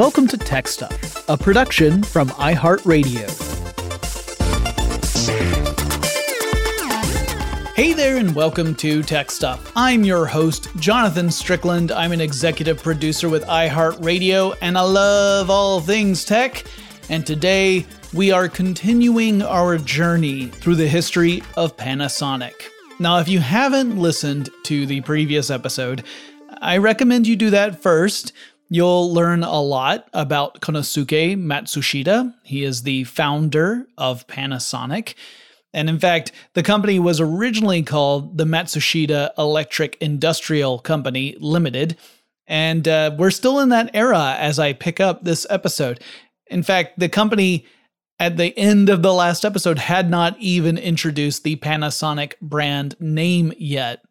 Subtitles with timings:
[0.00, 3.28] Welcome to Tech Stuff, a production from iHeartRadio.
[7.74, 9.70] Hey there, and welcome to Tech Stuff.
[9.76, 11.92] I'm your host, Jonathan Strickland.
[11.92, 16.64] I'm an executive producer with iHeartRadio, and I love all things tech.
[17.10, 22.54] And today, we are continuing our journey through the history of Panasonic.
[23.00, 26.04] Now, if you haven't listened to the previous episode,
[26.62, 28.32] I recommend you do that first
[28.72, 32.32] You'll learn a lot about Konosuke Matsushita.
[32.44, 35.14] He is the founder of Panasonic.
[35.74, 41.96] And in fact, the company was originally called the Matsushita Electric Industrial Company Limited.
[42.46, 46.00] And uh, we're still in that era as I pick up this episode.
[46.46, 47.66] In fact, the company
[48.20, 53.52] at the end of the last episode had not even introduced the Panasonic brand name
[53.58, 54.04] yet.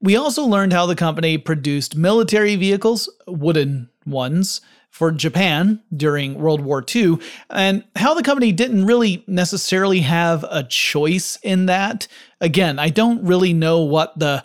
[0.00, 4.60] We also learned how the company produced military vehicles, wooden ones,
[4.94, 7.18] for Japan during World War II,
[7.50, 12.06] and how the company didn't really necessarily have a choice in that.
[12.40, 14.44] Again, I don't really know what the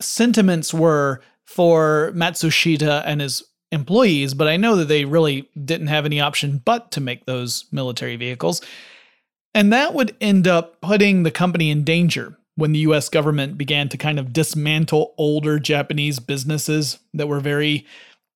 [0.00, 6.06] sentiments were for Matsushita and his employees, but I know that they really didn't have
[6.06, 8.62] any option but to make those military vehicles.
[9.54, 13.88] And that would end up putting the company in danger when the US government began
[13.88, 17.84] to kind of dismantle older Japanese businesses that were very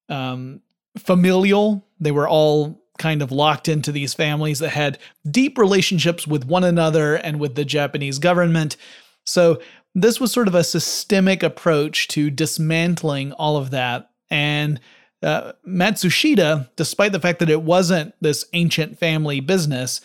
[0.09, 0.61] um,
[0.97, 1.87] familial.
[2.01, 4.99] They were all kind of locked into these families that had
[5.31, 8.77] deep relationships with one another and with the Japanese government.
[9.25, 9.61] So,
[9.95, 14.11] this was sort of a systemic approach to dismantling all of that.
[14.31, 14.81] And
[15.23, 20.01] uh, Matsushita, despite the fact that it wasn't this ancient family business,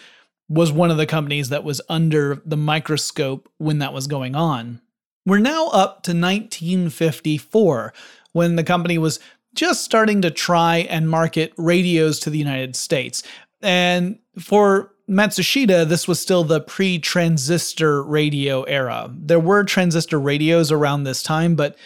[0.49, 4.81] was one of the companies that was under the microscope when that was going on.
[5.25, 7.93] We're now up to 1954
[8.33, 9.19] when the company was
[9.53, 13.23] just starting to try and market radios to the United States.
[13.61, 19.11] And for Matsushita, this was still the pre transistor radio era.
[19.13, 21.77] There were transistor radios around this time, but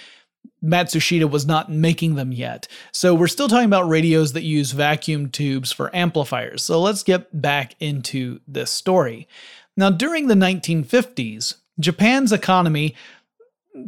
[0.63, 2.67] Matsushita was not making them yet.
[2.91, 6.63] So we're still talking about radios that use vacuum tubes for amplifiers.
[6.63, 9.27] So let's get back into this story.
[9.75, 12.95] Now, during the 1950s, Japan's economy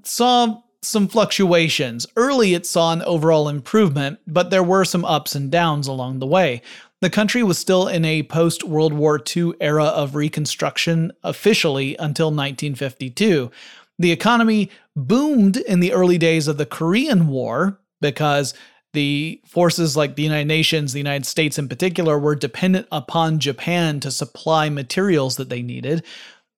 [0.04, 2.08] saw some fluctuations.
[2.16, 6.28] Early, it saw an overall improvement, but there were some ups and downs along the
[6.28, 6.62] way.
[7.02, 12.28] The country was still in a post World War II era of reconstruction officially until
[12.28, 13.52] 1952.
[13.98, 18.54] The economy boomed in the early days of the Korean War because
[18.94, 24.00] the forces like the United Nations, the United States in particular, were dependent upon Japan
[24.00, 26.04] to supply materials that they needed.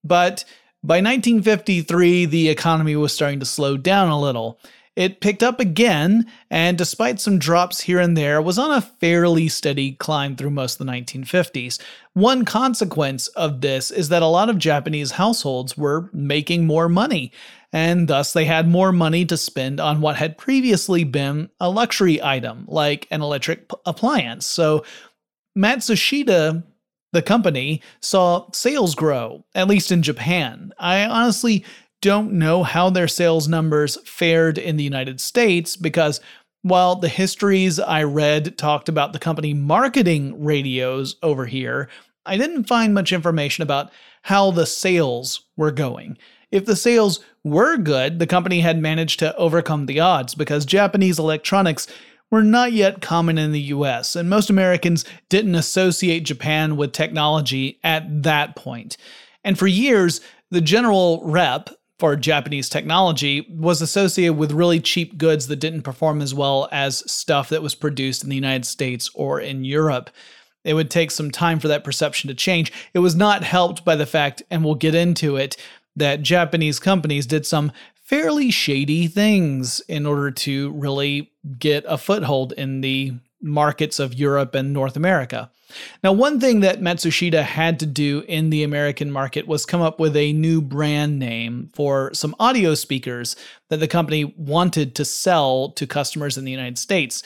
[0.04, 0.46] But
[0.84, 4.60] by 1953, the economy was starting to slow down a little.
[4.96, 9.48] It picked up again, and despite some drops here and there, was on a fairly
[9.48, 11.80] steady climb through most of the 1950s.
[12.14, 17.32] One consequence of this is that a lot of Japanese households were making more money,
[17.72, 22.22] and thus they had more money to spend on what had previously been a luxury
[22.22, 24.46] item, like an electric p- appliance.
[24.46, 24.84] So
[25.58, 26.64] Matsushita
[27.12, 30.74] the company saw sales grow, at least in Japan.
[30.80, 31.66] I honestly
[32.02, 36.20] don't know how their sales numbers fared in the United States because
[36.64, 41.90] while the histories I read talked about the company marketing radios over here,
[42.26, 43.92] I didn't find much information about
[44.24, 46.18] how the sales were going.
[46.52, 51.18] If the sales were good, the company had managed to overcome the odds because Japanese
[51.18, 51.88] electronics
[52.32, 57.80] were not yet common in the US, and most Americans didn't associate Japan with technology
[57.84, 58.98] at that point.
[59.44, 65.48] And for years, the general rep for Japanese technology was associated with really cheap goods
[65.48, 69.40] that didn't perform as well as stuff that was produced in the United States or
[69.40, 70.10] in Europe.
[70.64, 72.72] It would take some time for that perception to change.
[72.94, 75.58] It was not helped by the fact, and we'll get into it,
[75.96, 77.72] that Japanese companies did some
[78.12, 84.54] fairly shady things in order to really get a foothold in the markets of Europe
[84.54, 85.50] and North America.
[86.04, 89.98] Now, one thing that Matsushita had to do in the American market was come up
[89.98, 93.38] with a new brand name for some audio speakers
[93.70, 97.24] that the company wanted to sell to customers in the United States.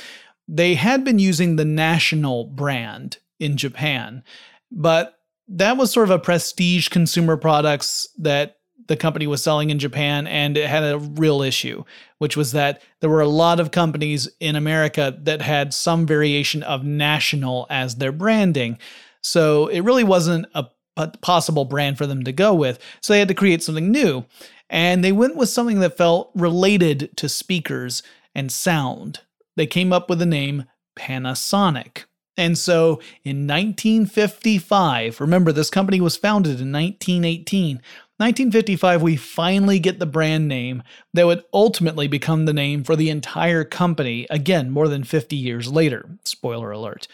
[0.48, 4.24] They had been using the National brand in Japan,
[4.72, 5.18] but
[5.48, 10.28] that was sort of a prestige consumer products that the company was selling in Japan,
[10.28, 11.84] and it had a real issue,
[12.20, 16.64] which was that there were a lot of companies in America that had some variation
[16.64, 18.78] of national as their branding.
[19.22, 20.68] So it really wasn't a
[21.22, 22.80] possible brand for them to go with.
[23.02, 24.26] So they had to create something new.
[24.70, 28.02] And they went with something that felt related to speakers
[28.34, 29.20] and sound.
[29.56, 30.66] They came up with the name
[30.98, 32.06] Panasonic.
[32.38, 37.82] And so in 1955, remember this company was founded in 1918.
[38.18, 40.84] 1955, we finally get the brand name
[41.14, 45.70] that would ultimately become the name for the entire company, again, more than 50 years
[45.70, 46.18] later.
[46.24, 47.10] Spoiler alert.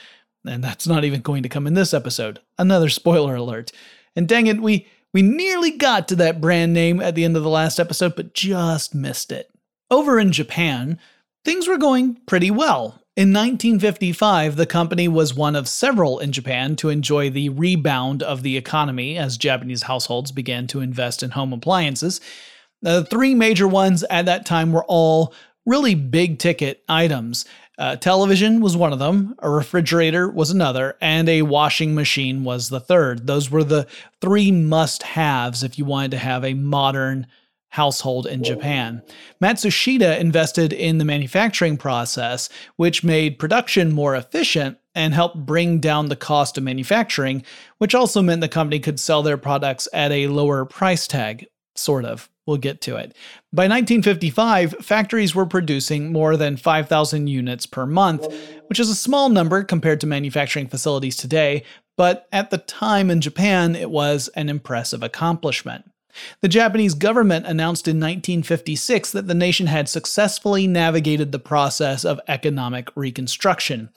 [0.45, 2.39] And that's not even going to come in this episode.
[2.59, 3.71] Another spoiler alert.
[4.15, 7.41] And dang it, we, we nearly got to that brand name at the end of
[7.41, 9.49] the last episode, but just missed it.
[9.89, 10.99] Over in Japan,
[11.43, 13.00] things were going pretty well.
[13.17, 18.41] In 1955, the company was one of several in Japan to enjoy the rebound of
[18.41, 22.21] the economy as Japanese households began to invest in home appliances.
[22.81, 25.33] The three major ones at that time were all
[25.65, 27.43] really big ticket items.
[27.77, 32.69] Uh, television was one of them, a refrigerator was another, and a washing machine was
[32.69, 33.27] the third.
[33.27, 33.87] Those were the
[34.21, 37.27] three must haves if you wanted to have a modern
[37.71, 39.01] household in Japan.
[39.41, 46.09] Matsushita invested in the manufacturing process, which made production more efficient and helped bring down
[46.09, 47.43] the cost of manufacturing,
[47.77, 52.03] which also meant the company could sell their products at a lower price tag, sort
[52.05, 52.29] of.
[52.45, 53.15] We'll get to it.
[53.53, 58.27] By 1955, factories were producing more than 5,000 units per month,
[58.67, 61.63] which is a small number compared to manufacturing facilities today,
[61.95, 65.90] but at the time in Japan, it was an impressive accomplishment.
[66.41, 72.19] The Japanese government announced in 1956 that the nation had successfully navigated the process of
[72.27, 73.89] economic reconstruction.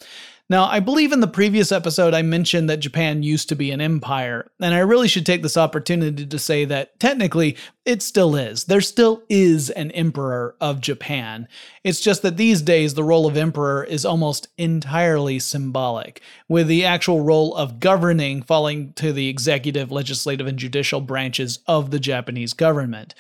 [0.50, 3.81] Now, I believe in the previous episode I mentioned that Japan used to be an
[3.81, 7.56] empire, and I really should take this opportunity to say that technically
[7.87, 8.64] it still is.
[8.64, 11.49] There still is an emperor of Japan.
[11.82, 16.85] It's just that these days the role of emperor is almost entirely symbolic, with the
[16.85, 22.52] actual role of governing falling to the executive, legislative, and judicial branches of the Japanese
[22.52, 23.14] government.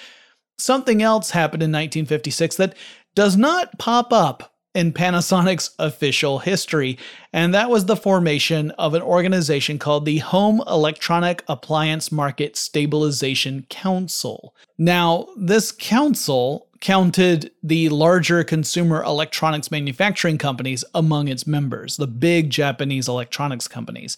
[0.58, 2.76] Something else happened in 1956 that
[3.14, 6.98] does not pop up in Panasonic's official history,
[7.32, 13.66] and that was the formation of an organization called the Home Electronic Appliance Market Stabilization
[13.70, 14.54] Council.
[14.76, 22.50] Now, this council counted the larger consumer electronics manufacturing companies among its members, the big
[22.50, 24.16] Japanese electronics companies.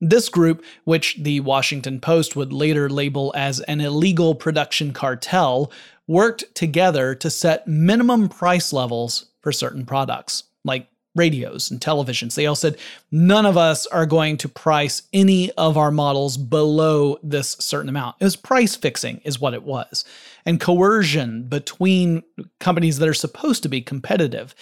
[0.00, 5.72] This group, which the Washington Post would later label as an illegal production cartel,
[6.06, 12.34] worked together to set minimum price levels for certain products, like radios and televisions.
[12.34, 12.78] They all said
[13.12, 18.16] none of us are going to price any of our models below this certain amount.
[18.18, 20.04] It was price fixing, is what it was,
[20.44, 22.24] and coercion between
[22.58, 24.54] companies that are supposed to be competitive.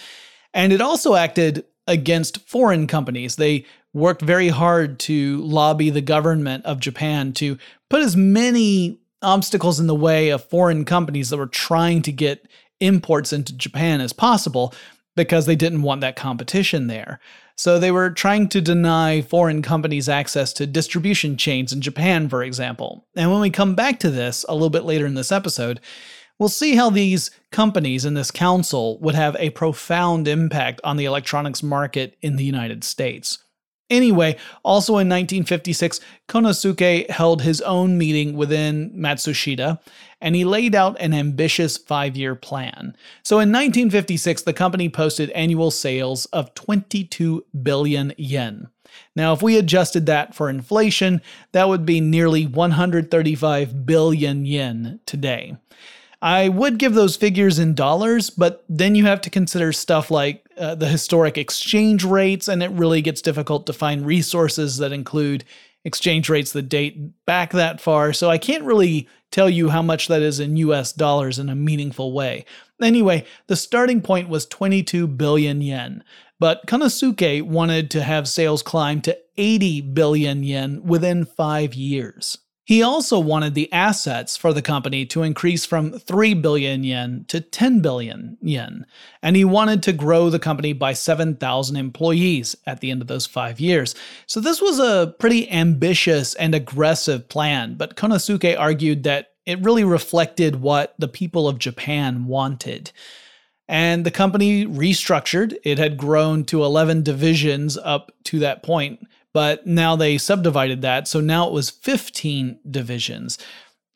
[0.53, 3.37] And it also acted against foreign companies.
[3.37, 7.57] They worked very hard to lobby the government of Japan to
[7.89, 12.47] put as many obstacles in the way of foreign companies that were trying to get
[12.83, 14.73] imports into Japan as possible
[15.15, 17.19] because they didn't want that competition there.
[17.55, 22.43] So they were trying to deny foreign companies access to distribution chains in Japan, for
[22.43, 23.05] example.
[23.15, 25.79] And when we come back to this a little bit later in this episode,
[26.39, 31.05] we'll see how these companies in this council would have a profound impact on the
[31.05, 33.37] electronics market in the United States.
[33.93, 39.79] Anyway, also in 1956, Konosuke held his own meeting within Matsushita,
[40.19, 42.97] and he laid out an ambitious five year plan.
[43.21, 48.69] So in 1956, the company posted annual sales of 22 billion yen.
[49.15, 51.21] Now, if we adjusted that for inflation,
[51.51, 55.55] that would be nearly 135 billion yen today.
[56.23, 60.47] I would give those figures in dollars, but then you have to consider stuff like
[60.57, 65.43] uh, the historic exchange rates, and it really gets difficult to find resources that include
[65.83, 68.13] exchange rates that date back that far.
[68.13, 71.55] So I can't really tell you how much that is in US dollars in a
[71.55, 72.45] meaningful way.
[72.81, 76.05] Anyway, the starting point was 22 billion yen,
[76.39, 82.37] but Konosuke wanted to have sales climb to 80 billion yen within five years.
[82.65, 87.41] He also wanted the assets for the company to increase from 3 billion yen to
[87.41, 88.85] 10 billion yen,
[89.21, 93.25] and he wanted to grow the company by 7,000 employees at the end of those
[93.25, 93.95] five years.
[94.27, 99.83] So, this was a pretty ambitious and aggressive plan, but Konosuke argued that it really
[99.83, 102.91] reflected what the people of Japan wanted.
[103.67, 105.57] And the company restructured.
[105.63, 111.07] It had grown to 11 divisions up to that point but now they subdivided that,
[111.07, 113.37] so now it was 15 divisions.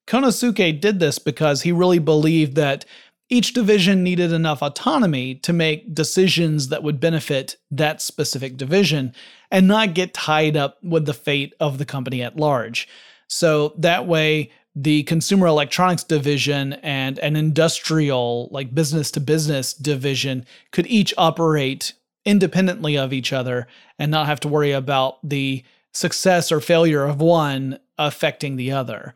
[0.08, 2.86] Konosuke did this because he really believed that
[3.30, 9.14] each division needed enough autonomy to make decisions that would benefit that specific division
[9.52, 12.88] and not get tied up with the fate of the company at large.
[13.28, 20.46] So that way, the consumer electronics division and an industrial, like business to business division,
[20.72, 21.94] could each operate
[22.28, 23.68] independently of each other
[23.98, 29.16] and not have to worry about the success or failure of one affecting the other.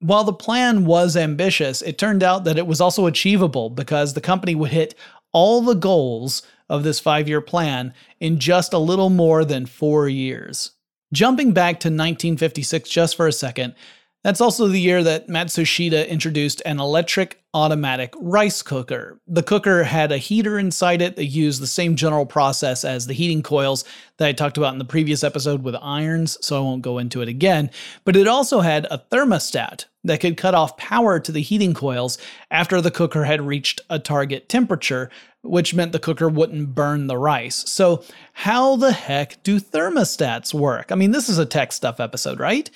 [0.00, 4.20] While the plan was ambitious, it turned out that it was also achievable because the
[4.20, 4.96] company would hit
[5.32, 10.08] all the goals of this five year plan in just a little more than four
[10.08, 10.72] years.
[11.12, 13.74] Jumping back to 1956 just for a second,
[14.24, 19.20] that's also the year that Matsushita introduced an electric automatic rice cooker.
[19.26, 23.14] The cooker had a heater inside it that used the same general process as the
[23.14, 23.84] heating coils
[24.18, 27.22] that I talked about in the previous episode with irons, so I won't go into
[27.22, 27.70] it again.
[28.04, 32.18] But it also had a thermostat that could cut off power to the heating coils
[32.50, 35.10] after the cooker had reached a target temperature,
[35.42, 37.68] which meant the cooker wouldn't burn the rice.
[37.70, 40.90] So, how the heck do thermostats work?
[40.90, 42.68] I mean, this is a tech stuff episode, right?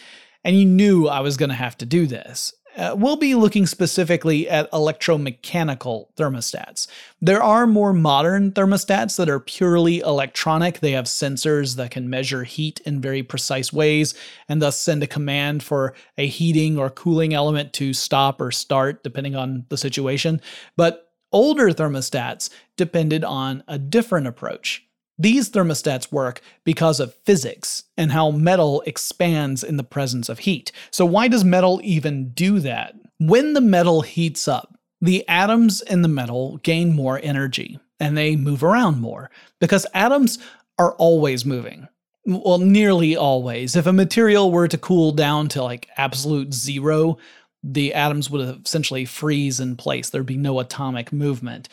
[0.44, 2.52] And you knew I was going to have to do this.
[2.76, 6.86] Uh, we'll be looking specifically at electromechanical thermostats.
[7.20, 10.80] There are more modern thermostats that are purely electronic.
[10.80, 14.14] They have sensors that can measure heat in very precise ways
[14.48, 19.04] and thus send a command for a heating or cooling element to stop or start,
[19.04, 20.40] depending on the situation.
[20.76, 24.82] But older thermostats depended on a different approach.
[25.18, 30.72] These thermostats work because of physics and how metal expands in the presence of heat.
[30.90, 32.94] So, why does metal even do that?
[33.18, 38.36] When the metal heats up, the atoms in the metal gain more energy and they
[38.36, 40.38] move around more because atoms
[40.78, 41.88] are always moving.
[42.24, 43.74] Well, nearly always.
[43.74, 47.18] If a material were to cool down to like absolute zero,
[47.64, 50.10] the atoms would essentially freeze in place.
[50.10, 51.68] There'd be no atomic movement.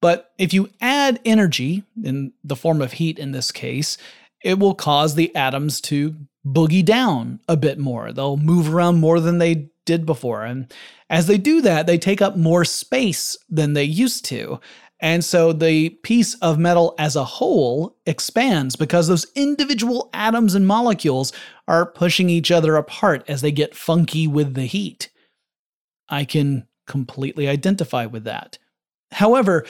[0.00, 3.98] But if you add energy, in the form of heat in this case,
[4.42, 6.16] it will cause the atoms to
[6.46, 8.12] boogie down a bit more.
[8.12, 10.44] They'll move around more than they did before.
[10.44, 10.72] And
[11.10, 14.60] as they do that, they take up more space than they used to.
[15.00, 20.66] And so the piece of metal as a whole expands because those individual atoms and
[20.66, 21.32] molecules
[21.66, 25.10] are pushing each other apart as they get funky with the heat.
[26.08, 28.58] I can completely identify with that.
[29.12, 29.66] However,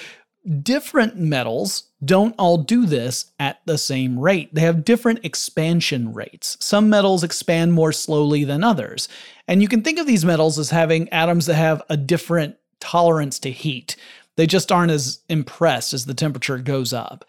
[0.62, 4.54] different metals don't all do this at the same rate.
[4.54, 6.56] They have different expansion rates.
[6.60, 9.08] Some metals expand more slowly than others.
[9.46, 13.38] And you can think of these metals as having atoms that have a different tolerance
[13.40, 13.96] to heat.
[14.36, 17.26] They just aren't as impressed as the temperature goes up.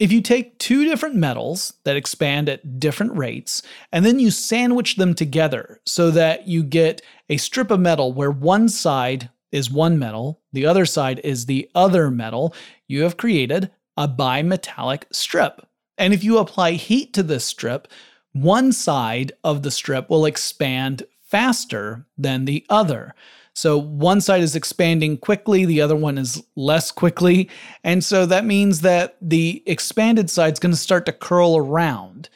[0.00, 4.96] If you take two different metals that expand at different rates, and then you sandwich
[4.96, 9.98] them together so that you get a strip of metal where one side is one
[9.98, 12.54] metal, the other side is the other metal,
[12.86, 15.66] you have created a bimetallic strip.
[15.98, 17.88] And if you apply heat to this strip,
[18.32, 23.14] one side of the strip will expand faster than the other.
[23.52, 27.50] So one side is expanding quickly, the other one is less quickly.
[27.84, 32.28] And so that means that the expanded side is going to start to curl around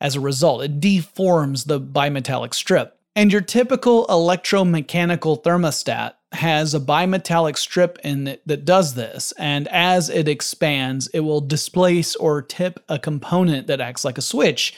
[0.00, 0.64] as a result.
[0.64, 2.98] It deforms the bimetallic strip.
[3.14, 9.68] And your typical electromechanical thermostat has a bimetallic strip in it that does this, and
[9.68, 14.74] as it expands, it will displace or tip a component that acts like a switch.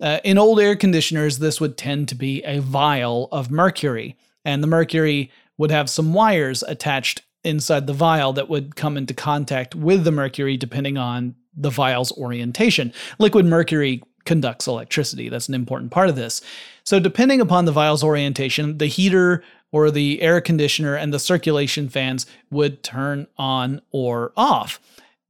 [0.00, 4.62] Uh, in old air conditioners, this would tend to be a vial of mercury, and
[4.62, 9.74] the mercury would have some wires attached inside the vial that would come into contact
[9.74, 12.92] with the mercury depending on the vial's orientation.
[13.18, 15.28] Liquid mercury conducts electricity.
[15.28, 16.42] That's an important part of this.
[16.84, 19.42] So, depending upon the vial's orientation, the heater
[19.72, 24.80] or the air conditioner and the circulation fans would turn on or off.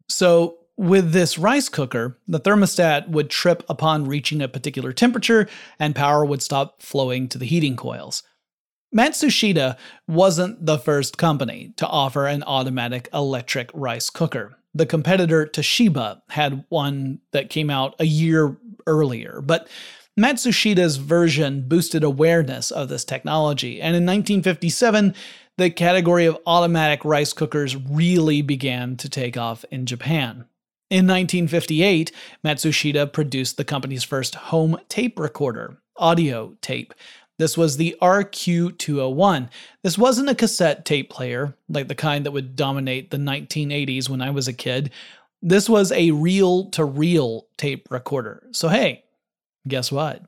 [0.08, 5.46] So, with this rice cooker, the thermostat would trip upon reaching a particular temperature
[5.78, 8.22] and power would stop flowing to the heating coils.
[8.96, 9.76] Matsushita
[10.08, 14.56] wasn't the first company to offer an automatic electric rice cooker.
[14.74, 18.56] The competitor Toshiba had one that came out a year
[18.86, 19.68] earlier, but
[20.20, 25.14] Matsushita's version boosted awareness of this technology, and in 1957,
[25.56, 30.44] the category of automatic rice cookers really began to take off in Japan.
[30.90, 32.12] In 1958,
[32.44, 36.92] Matsushita produced the company's first home tape recorder, audio tape.
[37.38, 39.48] This was the RQ201.
[39.82, 44.20] This wasn't a cassette tape player, like the kind that would dominate the 1980s when
[44.20, 44.90] I was a kid.
[45.40, 48.42] This was a reel to reel tape recorder.
[48.52, 49.04] So, hey,
[49.66, 50.22] guess what?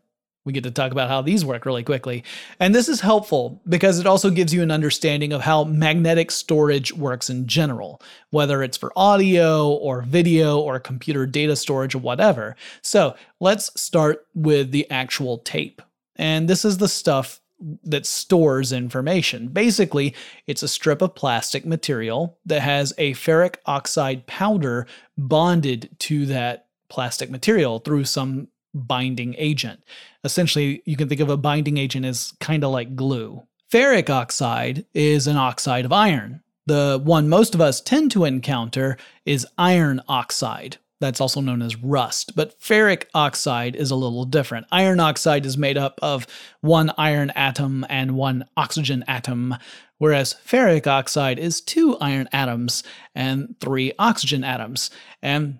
[0.45, 2.25] We get to talk about how these work really quickly.
[2.59, 6.93] And this is helpful because it also gives you an understanding of how magnetic storage
[6.93, 12.57] works in general, whether it's for audio or video or computer data storage or whatever.
[12.83, 15.81] So let's start with the actual tape.
[16.17, 17.41] And this is the stuff
[17.85, 19.47] that stores information.
[19.47, 20.15] Basically,
[20.49, 26.67] it's a strip of plastic material that has a ferric oxide powder bonded to that
[26.89, 29.83] plastic material through some binding agent.
[30.25, 33.43] Essentially, you can think of a binding agent as kind of like glue.
[33.73, 36.43] Ferric oxide is an oxide of iron.
[36.67, 40.77] The one most of us tend to encounter is iron oxide.
[41.01, 44.67] That's also known as rust, but ferric oxide is a little different.
[44.71, 46.29] Iron oxide is made up of
[46.61, 49.57] one iron atom and one oxygen atom,
[49.99, 52.85] whereas ferric oxide is two iron atoms
[53.17, 54.91] and three oxygen atoms.
[55.21, 55.59] And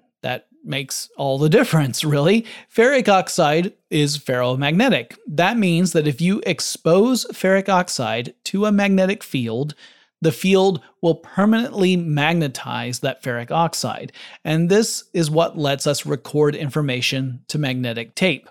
[0.65, 2.47] makes all the difference, really.
[2.75, 5.17] Ferric oxide is ferromagnetic.
[5.27, 9.75] That means that if you expose ferric oxide to a magnetic field,
[10.23, 14.13] the field will permanently magnetize that ferric oxide,
[14.45, 18.49] and this is what lets us record information to magnetic tape.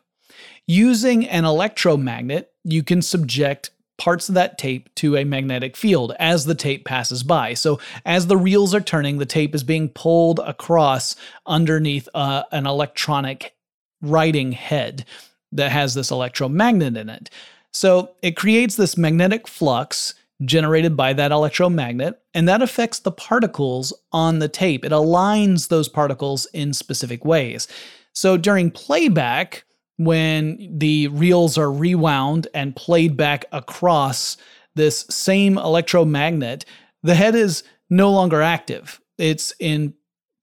[0.67, 6.45] Using an electromagnet, you can subject parts of that tape to a magnetic field as
[6.45, 7.53] the tape passes by.
[7.53, 12.65] So, as the reels are turning, the tape is being pulled across underneath uh, an
[12.65, 13.55] electronic
[14.01, 15.05] writing head
[15.51, 17.29] that has this electromagnet in it.
[17.71, 23.93] So, it creates this magnetic flux generated by that electromagnet, and that affects the particles
[24.11, 24.83] on the tape.
[24.83, 27.67] It aligns those particles in specific ways.
[28.13, 29.63] So during playback,
[30.05, 34.37] when the reels are rewound and played back across
[34.75, 36.65] this same electromagnet,
[37.03, 39.01] the head is no longer active.
[39.17, 39.93] It's in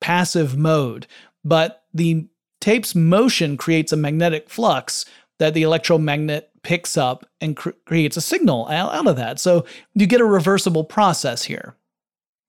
[0.01, 1.07] passive mode,
[1.45, 2.29] but the
[2.61, 5.05] tape's motion creates a magnetic flux
[5.39, 9.39] that the electromagnet picks up and cr- creates a signal out of that.
[9.41, 11.77] So you get a reversible process here.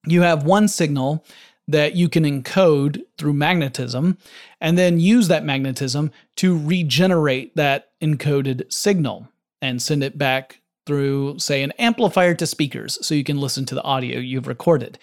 [0.06, 1.24] You have one signal
[1.70, 4.18] that you can encode through magnetism
[4.60, 9.28] and then use that magnetism to regenerate that encoded signal
[9.62, 13.74] and send it back through, say, an amplifier to speakers so you can listen to
[13.74, 14.98] the audio you've recorded.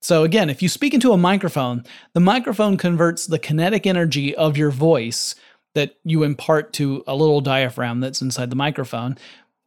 [0.00, 4.56] So, again, if you speak into a microphone, the microphone converts the kinetic energy of
[4.56, 5.34] your voice
[5.74, 9.16] that you impart to a little diaphragm that's inside the microphone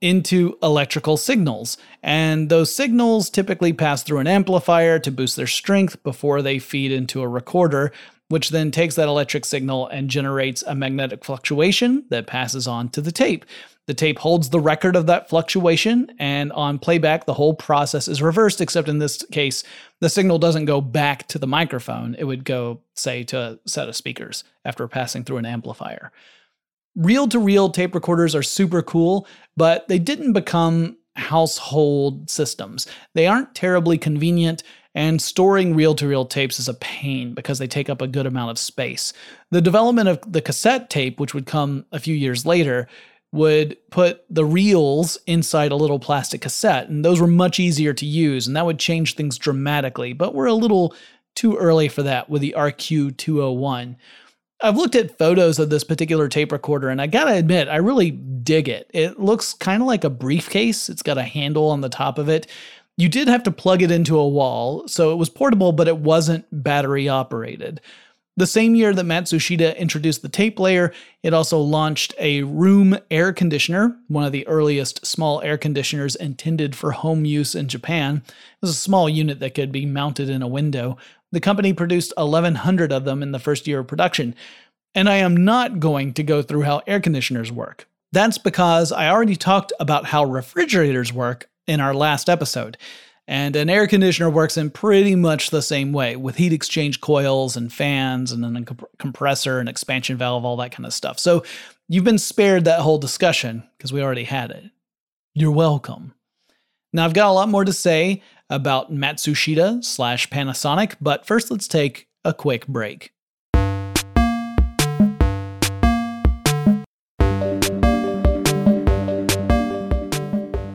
[0.06, 1.80] into electrical signals.
[2.04, 6.92] And those signals typically pass through an amplifier to boost their strength before they feed
[6.92, 7.92] into a recorder,
[8.30, 13.02] which then takes that electric signal and generates a magnetic fluctuation that passes on to
[13.02, 13.46] the tape.
[13.88, 18.22] The tape holds the record of that fluctuation, and on playback, the whole process is
[18.22, 19.64] reversed, except in this case,
[20.02, 22.16] the signal doesn't go back to the microphone.
[22.20, 26.12] It would go, say, to a set of speakers after passing through an amplifier.
[26.96, 29.28] Reel to reel tape recorders are super cool,
[29.58, 32.88] but they didn't become household systems.
[33.14, 37.68] They aren't terribly convenient, and storing reel to reel tapes is a pain because they
[37.68, 39.12] take up a good amount of space.
[39.52, 42.88] The development of the cassette tape, which would come a few years later,
[43.34, 48.06] would put the reels inside a little plastic cassette, and those were much easier to
[48.06, 50.14] use, and that would change things dramatically.
[50.14, 50.96] But we're a little
[51.36, 53.98] too early for that with the RQ201.
[54.66, 58.10] I've looked at photos of this particular tape recorder, and I gotta admit, I really
[58.10, 58.90] dig it.
[58.96, 62.30] It looks kind of like a briefcase, it's got a handle on the top of
[62.30, 62.48] it.
[62.98, 65.98] You did have to plug it into a wall, so it was portable, but it
[65.98, 67.80] wasn't battery operated.
[68.38, 73.32] The same year that Matsushita introduced the tape player, it also launched a room air
[73.34, 78.24] conditioner, one of the earliest small air conditioners intended for home use in Japan.
[78.26, 80.98] It was a small unit that could be mounted in a window.
[81.32, 84.36] The company produced 1,100 of them in the first year of production.
[84.94, 87.88] And I am not going to go through how air conditioners work.
[88.12, 92.78] That's because I already talked about how refrigerators work in our last episode.
[93.28, 97.58] And an air conditioner works in pretty much the same way with heat exchange coils
[97.58, 101.18] and fans and then a comp- compressor and expansion valve, all that kind of stuff.
[101.20, 101.44] So
[101.90, 104.66] you've been spared that whole discussion because we already had it.
[105.34, 106.14] You're welcome.
[106.94, 111.68] Now, I've got a lot more to say about Matsushita slash Panasonic, but first let's
[111.68, 113.12] take a quick break.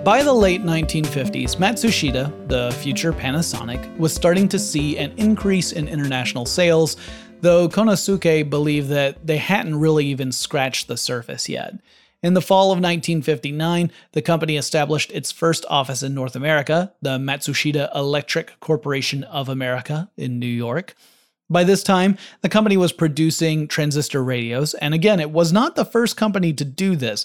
[0.05, 5.87] By the late 1950s, Matsushita, the future Panasonic, was starting to see an increase in
[5.87, 6.97] international sales,
[7.43, 11.75] though Konosuke believed that they hadn't really even scratched the surface yet.
[12.23, 17.19] In the fall of 1959, the company established its first office in North America, the
[17.19, 20.95] Matsushita Electric Corporation of America in New York.
[21.49, 25.85] By this time, the company was producing transistor radios, and again, it was not the
[25.85, 27.25] first company to do this.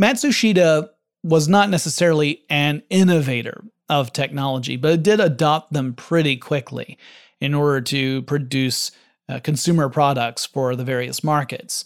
[0.00, 0.90] Matsushita
[1.22, 6.98] was not necessarily an innovator of technology, but it did adopt them pretty quickly
[7.40, 8.90] in order to produce
[9.28, 11.84] uh, consumer products for the various markets.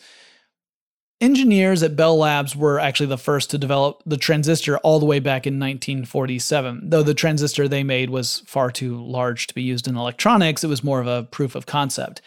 [1.19, 5.19] Engineers at Bell Labs were actually the first to develop the transistor all the way
[5.19, 6.91] back in 1947.
[6.91, 10.67] Though the transistor they made was far too large to be used in electronics, it
[10.67, 12.21] was more of a proof of concept.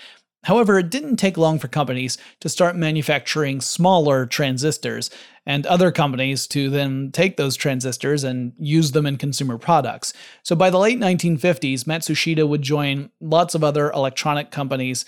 [0.46, 5.12] However, it didn't take long for companies to start manufacturing smaller transistors
[5.46, 10.14] and other companies to then take those transistors and use them in consumer products.
[10.42, 15.06] So by the late 1950s, Matsushita would join lots of other electronic companies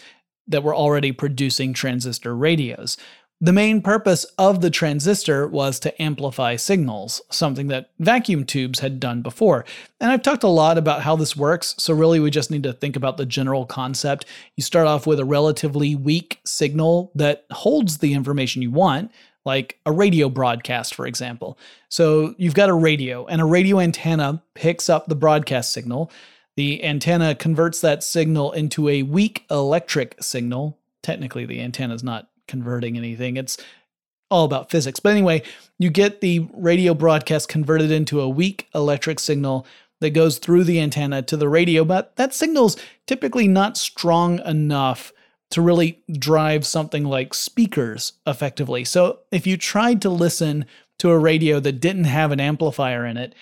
[0.48, 2.98] that were already producing transistor radios.
[3.44, 9.00] The main purpose of the transistor was to amplify signals, something that vacuum tubes had
[9.00, 9.66] done before.
[10.00, 12.74] And I've talked a lot about how this works, so really we just need to
[12.74, 14.26] think about the general concept.
[14.58, 19.12] You start off with a relatively weak signal that holds the information you want,
[19.44, 21.58] like a radio broadcast, for example.
[21.90, 26.12] So you've got a radio, and a radio antenna picks up the broadcast signal.
[26.58, 30.78] The antenna converts that signal into a weak electric signal.
[31.02, 33.38] Technically, the antenna is not converting anything.
[33.38, 33.58] It's
[34.30, 35.00] all about physics.
[35.00, 35.42] But anyway,
[35.80, 39.66] you get the radio broadcast converted into a weak electric signal
[40.02, 42.76] that goes through the antenna to the radio, but that signal's
[43.08, 45.14] typically not strong enough
[45.52, 48.84] to really drive something like speakers effectively.
[48.84, 50.66] So if you tried to listen
[51.00, 53.34] to a radio that didn't have an amplifier in it,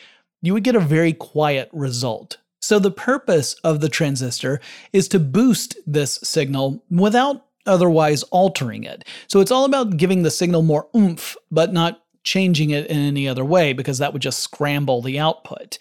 [0.41, 2.37] you would get a very quiet result.
[2.61, 4.59] So the purpose of the transistor
[4.91, 9.05] is to boost this signal without otherwise altering it.
[9.27, 13.27] So it's all about giving the signal more oomph, but not changing it in any
[13.27, 15.77] other way because that would just scramble the output.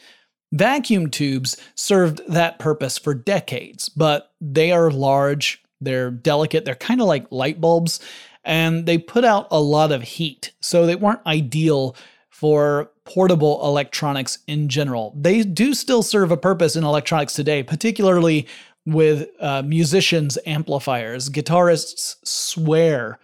[0.52, 7.00] Vacuum tubes served that purpose for decades, but they are large, they're delicate, they're kind
[7.00, 8.00] of like light bulbs,
[8.44, 10.52] and they put out a lot of heat.
[10.60, 11.96] So they weren't ideal
[12.30, 15.12] for portable electronics in general.
[15.16, 18.46] They do still serve a purpose in electronics today, particularly
[18.88, 21.28] with uh, musicians' amplifiers.
[21.28, 23.18] Guitarists swear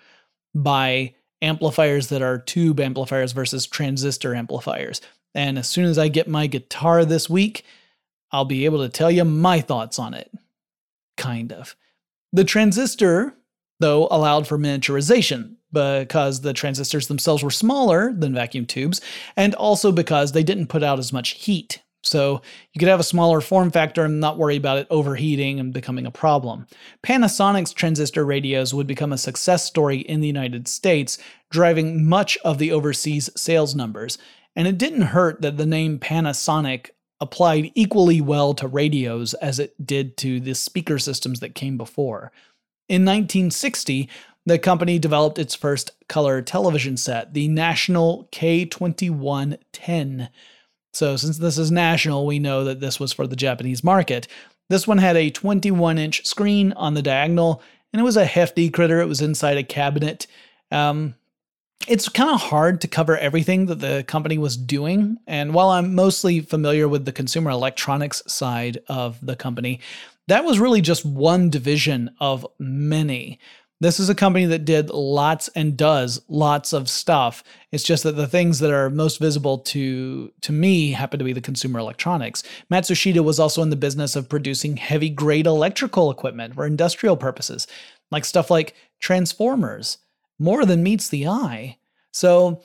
[0.55, 5.01] by amplifiers that are tube amplifiers versus transistor amplifiers.
[5.35, 7.65] And as soon as I get my guitar this week,
[8.31, 10.31] I'll be able to tell you my thoughts on it.
[11.17, 11.75] Kind of.
[12.33, 13.35] The transistor,
[13.81, 19.01] though, allowed for miniaturization because the transistors themselves were smaller than vacuum tubes,
[19.37, 23.05] and also because they didn't put out as much heat so you could have a
[23.05, 26.67] smaller form factor and not worry about it overheating and becoming a problem.
[27.03, 31.19] Panasonic's transistor radios would become a success story in the United States,
[31.51, 34.19] driving much of the overseas sales numbers.
[34.55, 36.91] And it didn't hurt that the name Panasonic
[37.21, 42.31] applied equally well to radios as it did to the speaker systems that came before.
[42.89, 44.11] In 1960,
[44.47, 50.29] the company developed its first color television set, the National K2110.
[50.97, 54.29] So, since this is national, we know that this was for the Japanese market.
[54.69, 58.71] This one had a 21 inch screen on the diagonal, and it was a hefty
[58.71, 59.01] critter.
[59.01, 60.27] It was inside a cabinet.
[60.71, 61.15] Um,
[61.87, 65.19] it's kind of hard to cover everything that the company was doing.
[65.27, 69.81] And while I'm mostly familiar with the consumer electronics side of the company,
[70.29, 73.39] that was really just one division of many.
[73.81, 77.43] This is a company that did lots and does lots of stuff.
[77.73, 81.33] It's just that the things that are most visible to to me happen to be
[81.33, 82.43] the consumer electronics.
[82.71, 87.67] Matsushita was also in the business of producing heavy grade electrical equipment for industrial purposes,
[88.11, 89.99] like stuff like transformers,
[90.39, 91.77] more than meets the eye.
[92.13, 92.63] So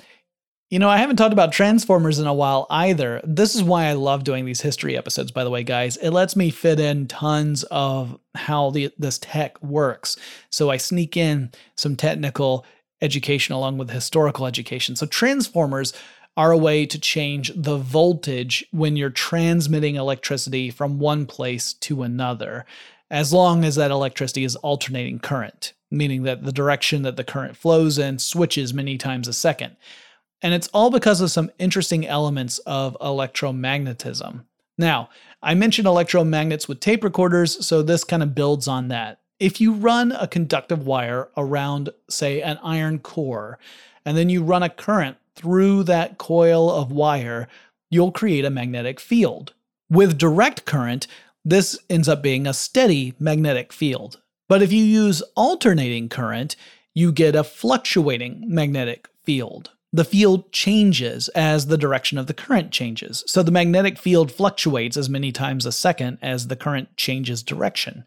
[0.70, 3.22] you know, I haven't talked about Transformers in a while either.
[3.24, 5.98] This is why I love doing these history episodes, by the way, guys.
[5.98, 10.16] It lets me fit in tons of how the, this tech works.
[10.52, 12.66] So I sneak in some technical
[13.02, 14.96] education along with historical education.
[14.96, 15.92] So Transformers
[16.38, 22.04] are a way to change the voltage when you're transmitting electricity from one place to
[22.04, 22.66] another,
[23.10, 27.58] as long as that electricity is alternating current, meaning that the direction that the current
[27.58, 29.76] flows in switches many times a second.
[30.42, 34.46] And it's all because of some interesting elements of electromagnetism.
[34.78, 35.10] Now,
[35.44, 39.20] I mentioned electromagnets with tape recorders, so this kind of builds on that.
[39.40, 43.60] If you run a conductive wire around, say, an iron core,
[44.06, 47.48] and then you run a current through that coil of wire,
[47.90, 49.54] you'll create a magnetic field.
[49.90, 51.08] With direct current,
[51.44, 54.20] this ends up being a steady magnetic field.
[54.48, 56.56] But if you use alternating current,
[56.94, 62.72] you get a fluctuating magnetic field the field changes as the direction of the current
[62.72, 63.24] changes.
[63.28, 68.06] So the magnetic field fluctuates as many times a second as the current changes direction.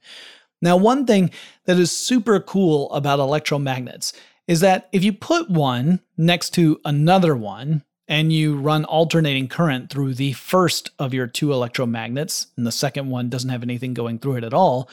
[0.60, 1.30] Now, one thing
[1.64, 4.12] that is super cool about electromagnets
[4.46, 9.90] is that if you put one next to another one and you run alternating current
[9.90, 14.18] through the first of your two electromagnets, and the second one doesn't have anything going
[14.18, 14.88] through it at all,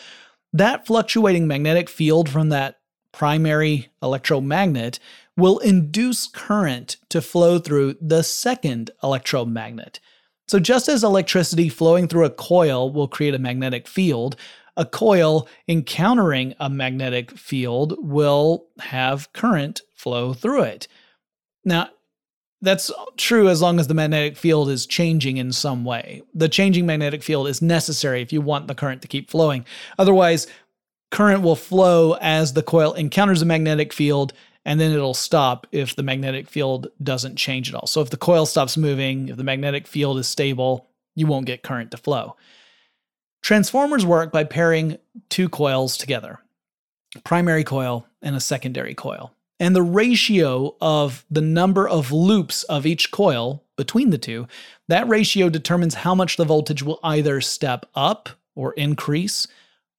[0.54, 2.79] that fluctuating magnetic field from that
[3.12, 5.00] primary electromagnet
[5.38, 10.00] will induce current to flow through the second electromagnet.
[10.48, 14.36] So, just as electricity flowing through a coil will create a magnetic field,
[14.76, 20.88] a coil encountering a magnetic field will have current flow through it.
[21.66, 21.90] Now,
[22.62, 26.24] that's true as long as the magnetic field is changing in some way.
[26.34, 29.66] The changing magnetic field is necessary if you want the current to keep flowing.
[29.98, 30.48] Otherwise,
[31.12, 34.34] current will flow as the coil encounters a magnetic field
[34.66, 37.88] and then it'll stop if the magnetic field doesn't change at all.
[37.88, 41.64] So if the coil stops moving, if the magnetic field is stable, you won't get
[41.64, 42.36] current to flow.
[43.42, 44.98] Transformers work by pairing
[45.30, 46.40] two coils together
[47.24, 52.86] primary coil and a secondary coil and the ratio of the number of loops of
[52.86, 54.48] each coil between the two,
[54.88, 59.48] that ratio determines how much the voltage will either step up or increase,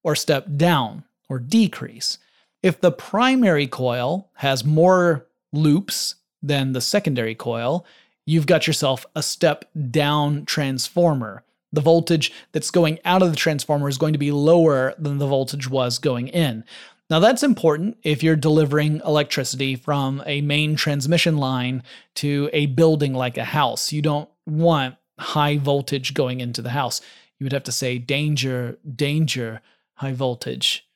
[0.03, 2.19] or step down or decrease.
[2.63, 7.87] If the primary coil has more loops than the secondary coil,
[8.27, 11.43] you've got yourself a step down transformer.
[11.73, 15.27] The voltage that's going out of the transformer is going to be lower than the
[15.27, 16.65] voltage was going in.
[17.09, 21.83] Now, that's important if you're delivering electricity from a main transmission line
[22.17, 23.93] to a building like a house.
[23.93, 27.01] You don't want high voltage going into the house.
[27.39, 29.61] You would have to say, danger, danger,
[30.01, 30.89] high voltage.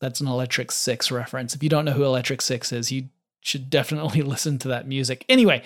[0.00, 1.54] That's an Electric Six reference.
[1.54, 3.08] If you don't know who Electric Six is, you
[3.40, 5.24] should definitely listen to that music.
[5.28, 5.64] Anyway,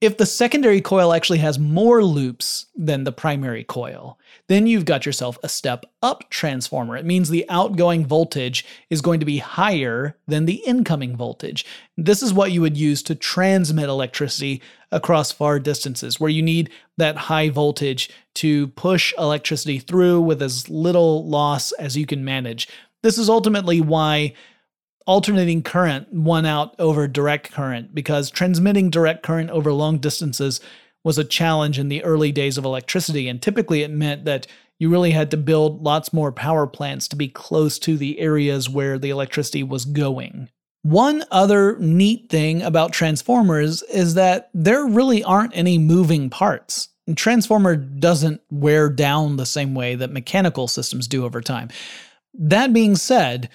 [0.00, 5.06] if the secondary coil actually has more loops than the primary coil, then you've got
[5.06, 6.96] yourself a step up transformer.
[6.96, 11.64] It means the outgoing voltage is going to be higher than the incoming voltage.
[11.96, 14.60] This is what you would use to transmit electricity
[14.92, 20.68] across far distances, where you need that high voltage to push electricity through with as
[20.68, 22.68] little loss as you can manage.
[23.02, 24.34] This is ultimately why
[25.06, 30.60] alternating current won out over direct current because transmitting direct current over long distances
[31.04, 33.28] was a challenge in the early days of electricity.
[33.28, 34.46] And typically it meant that
[34.78, 38.68] you really had to build lots more power plants to be close to the areas
[38.68, 40.48] where the electricity was going.
[40.82, 46.88] One other neat thing about transformers is that there really aren't any moving parts.
[47.14, 51.68] Transformer doesn't wear down the same way that mechanical systems do over time.
[52.34, 53.48] That being said,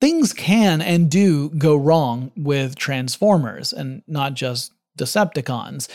[0.00, 5.88] things can and do go wrong with Transformers and not just Decepticons.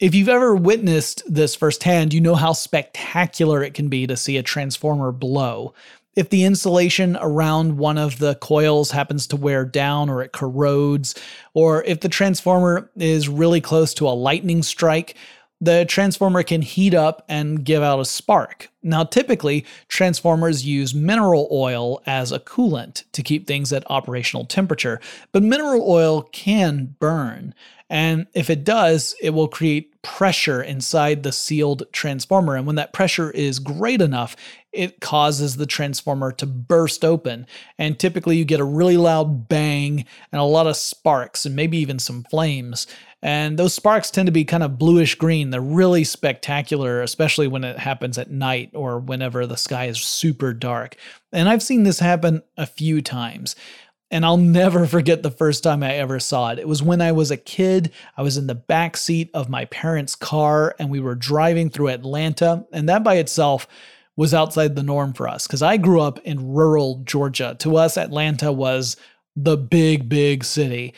[0.00, 4.36] If you've ever witnessed this firsthand, you know how spectacular it can be to see
[4.36, 5.74] a Transformer blow.
[6.14, 11.14] If the insulation around one of the coils happens to wear down or it corrodes,
[11.54, 15.16] or if the Transformer is really close to a lightning strike,
[15.62, 18.68] the transformer can heat up and give out a spark.
[18.82, 25.00] Now, typically, transformers use mineral oil as a coolant to keep things at operational temperature,
[25.30, 27.54] but mineral oil can burn.
[27.88, 32.56] And if it does, it will create pressure inside the sealed transformer.
[32.56, 34.34] And when that pressure is great enough,
[34.72, 37.46] it causes the transformer to burst open.
[37.78, 41.78] And typically, you get a really loud bang and a lot of sparks and maybe
[41.78, 42.86] even some flames.
[43.22, 45.50] And those sparks tend to be kind of bluish green.
[45.50, 50.52] They're really spectacular, especially when it happens at night or whenever the sky is super
[50.52, 50.96] dark.
[51.32, 53.54] And I've seen this happen a few times.
[54.10, 56.58] And I'll never forget the first time I ever saw it.
[56.58, 57.92] It was when I was a kid.
[58.16, 61.88] I was in the back seat of my parents' car and we were driving through
[61.88, 62.66] Atlanta.
[62.72, 63.68] And that by itself
[64.16, 67.56] was outside the norm for us because I grew up in rural Georgia.
[67.60, 68.96] To us, Atlanta was
[69.36, 70.94] the big, big city.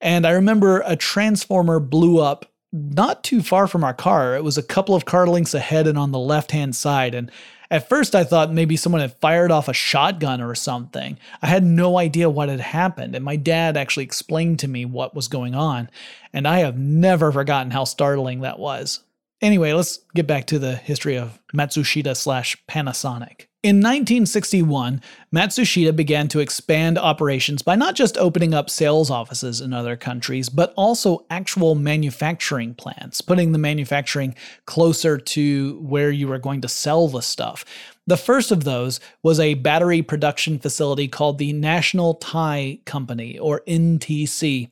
[0.00, 4.36] And I remember a transformer blew up not too far from our car.
[4.36, 7.14] It was a couple of car lengths ahead and on the left hand side.
[7.14, 7.30] And
[7.70, 11.18] at first, I thought maybe someone had fired off a shotgun or something.
[11.42, 15.16] I had no idea what had happened, and my dad actually explained to me what
[15.16, 15.90] was going on.
[16.32, 19.00] And I have never forgotten how startling that was.
[19.42, 23.46] Anyway, let's get back to the history of Matsushita slash Panasonic.
[23.62, 25.02] In 1961,
[25.34, 30.48] Matsushita began to expand operations by not just opening up sales offices in other countries,
[30.48, 36.68] but also actual manufacturing plants, putting the manufacturing closer to where you were going to
[36.68, 37.64] sell the stuff.
[38.06, 43.62] The first of those was a battery production facility called the National Thai Company, or
[43.66, 44.70] NTC.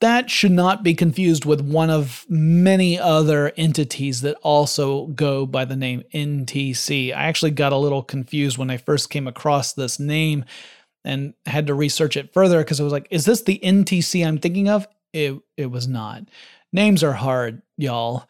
[0.00, 5.64] That should not be confused with one of many other entities that also go by
[5.64, 7.16] the name NTC.
[7.16, 10.44] I actually got a little confused when I first came across this name
[11.04, 14.38] and had to research it further because I was like, is this the NTC I'm
[14.38, 14.86] thinking of?
[15.12, 16.24] It, it was not.
[16.72, 18.28] Names are hard, y'all.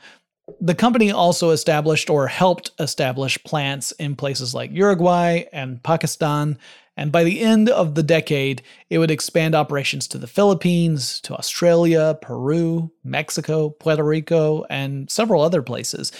[0.60, 6.58] The company also established or helped establish plants in places like Uruguay and Pakistan,
[6.96, 11.34] and by the end of the decade, it would expand operations to the Philippines, to
[11.34, 16.12] Australia, Peru, Mexico, Puerto Rico, and several other places.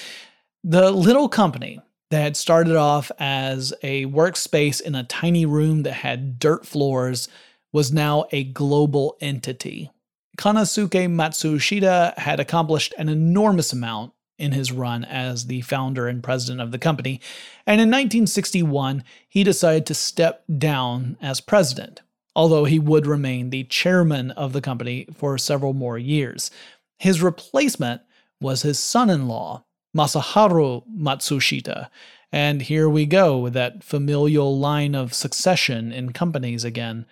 [0.65, 5.93] The little company that had started off as a workspace in a tiny room that
[5.93, 7.29] had dirt floors
[7.73, 9.91] was now a global entity.
[10.39, 16.61] Konosuke Matsushita had accomplished an enormous amount in his run as the founder and president
[16.61, 17.21] of the company,
[17.67, 22.03] and in 1961 he decided to step down as president,
[22.35, 26.51] although he would remain the chairman of the company for several more years.
[26.99, 28.03] His replacement
[28.41, 29.65] was his son in law,
[29.97, 31.89] Masaharu Matsushita,
[32.33, 37.07] and here we go with that familial line of succession in companies again.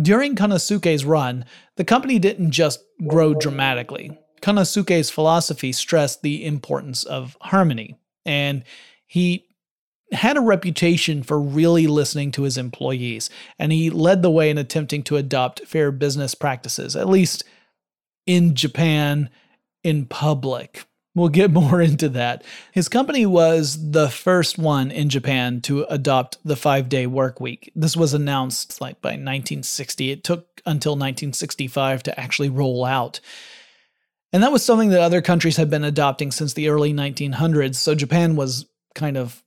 [0.00, 1.44] During Konosuke's run,
[1.76, 4.18] the company didn't just grow dramatically.
[4.42, 8.64] Konosuke's philosophy stressed the importance of harmony, and
[9.06, 9.46] he
[10.12, 14.58] had a reputation for really listening to his employees, and he led the way in
[14.58, 17.44] attempting to adopt fair business practices, at least
[18.26, 19.30] in Japan
[19.82, 20.84] in public.
[21.14, 22.44] We'll get more into that.
[22.72, 27.72] His company was the first one in Japan to adopt the five day work week.
[27.74, 30.10] This was announced like by 1960.
[30.10, 33.20] It took until 1965 to actually roll out.
[34.36, 37.94] And that was something that other countries had been adopting since the early 1900s, so
[37.94, 39.42] Japan was kind of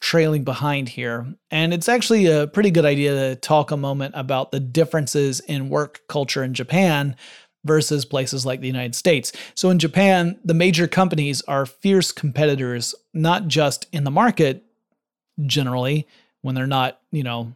[0.00, 1.34] trailing behind here.
[1.50, 5.68] And it's actually a pretty good idea to talk a moment about the differences in
[5.68, 7.14] work culture in Japan
[7.66, 9.32] versus places like the United States.
[9.54, 14.64] So in Japan, the major companies are fierce competitors, not just in the market
[15.44, 16.08] generally,
[16.40, 17.52] when they're not, you know,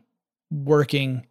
[0.50, 1.26] working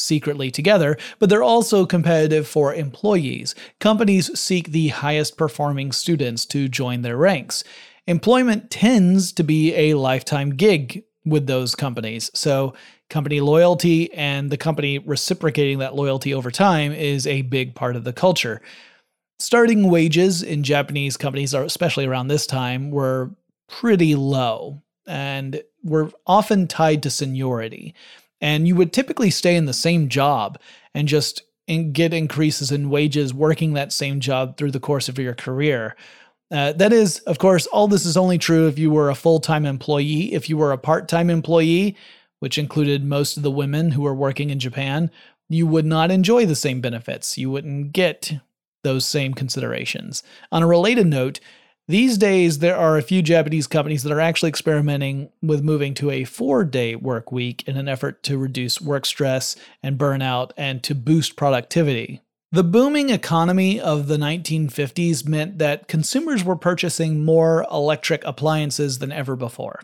[0.00, 3.54] secretly together, but they're also competitive for employees.
[3.78, 7.62] Companies seek the highest performing students to join their ranks.
[8.06, 12.30] Employment tends to be a lifetime gig with those companies.
[12.34, 12.74] So,
[13.08, 18.04] company loyalty and the company reciprocating that loyalty over time is a big part of
[18.04, 18.62] the culture.
[19.38, 23.30] Starting wages in Japanese companies, especially around this time, were
[23.68, 27.94] pretty low and were often tied to seniority
[28.40, 30.58] and you would typically stay in the same job
[30.94, 31.42] and just
[31.92, 35.96] get increases in wages working that same job through the course of your career.
[36.50, 39.38] Uh, that is, of course, all this is only true if you were a full
[39.38, 40.32] time employee.
[40.32, 41.96] If you were a part time employee,
[42.40, 45.10] which included most of the women who were working in Japan,
[45.48, 47.38] you would not enjoy the same benefits.
[47.38, 48.32] You wouldn't get
[48.82, 50.22] those same considerations.
[50.50, 51.38] On a related note,
[51.90, 56.10] these days, there are a few Japanese companies that are actually experimenting with moving to
[56.10, 60.82] a four day work week in an effort to reduce work stress and burnout and
[60.84, 62.20] to boost productivity.
[62.52, 69.12] The booming economy of the 1950s meant that consumers were purchasing more electric appliances than
[69.12, 69.80] ever before.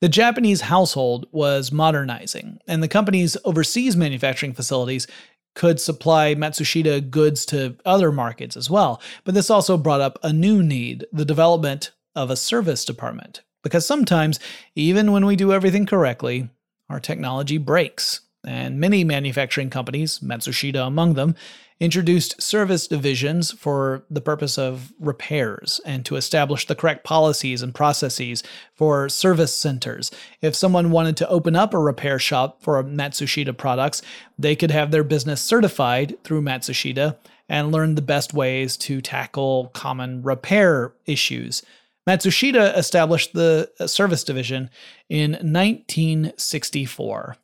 [0.00, 5.08] The Japanese household was modernizing, and the company's overseas manufacturing facilities
[5.54, 9.00] could supply Matsushita goods to other markets as well.
[9.24, 13.42] But this also brought up a new need the development of a service department.
[13.62, 14.38] Because sometimes,
[14.74, 16.50] even when we do everything correctly,
[16.90, 18.20] our technology breaks.
[18.46, 21.34] And many manufacturing companies, Matsushita among them,
[21.80, 27.74] introduced service divisions for the purpose of repairs and to establish the correct policies and
[27.74, 28.42] processes
[28.74, 30.10] for service centers.
[30.40, 34.02] If someone wanted to open up a repair shop for Matsushita products,
[34.38, 37.16] they could have their business certified through Matsushita
[37.48, 41.62] and learn the best ways to tackle common repair issues.
[42.08, 44.70] Matsushita established the service division
[45.08, 47.36] in 1964.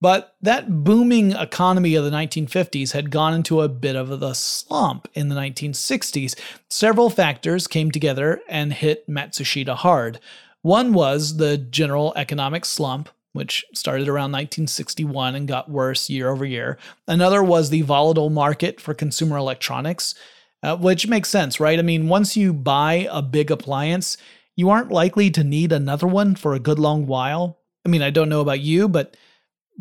[0.00, 5.08] But that booming economy of the 1950s had gone into a bit of a slump
[5.12, 6.38] in the 1960s.
[6.68, 10.18] Several factors came together and hit Matsushita hard.
[10.62, 16.46] One was the general economic slump, which started around 1961 and got worse year over
[16.46, 16.78] year.
[17.06, 20.14] Another was the volatile market for consumer electronics,
[20.62, 21.78] uh, which makes sense, right?
[21.78, 24.16] I mean, once you buy a big appliance,
[24.56, 27.58] you aren't likely to need another one for a good long while.
[27.84, 29.16] I mean, I don't know about you, but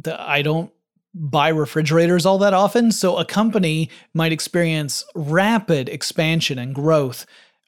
[0.03, 0.71] the, I don't
[1.13, 2.91] buy refrigerators all that often.
[2.91, 7.25] So a company might experience rapid expansion and growth